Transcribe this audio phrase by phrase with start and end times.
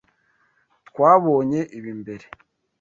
[0.87, 2.25] Twabonye ibi mbere.